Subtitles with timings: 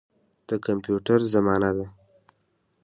[0.47, 1.85] د کمپیوټر زمانه ده.